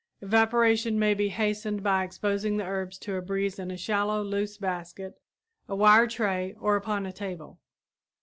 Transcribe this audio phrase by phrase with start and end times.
[0.19, 4.57] Evaporation may be hastened by exposing the herbs to a breeze in a shallow, loose
[4.57, 5.21] basket,
[5.69, 7.59] a wire tray or upon a table.